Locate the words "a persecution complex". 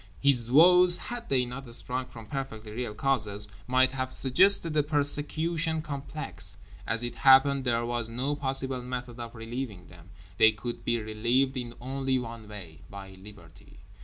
4.75-6.57